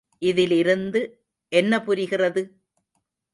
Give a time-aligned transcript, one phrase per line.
[0.21, 1.01] இதிலிருந்து
[1.51, 2.43] என்ன புரிகிறது?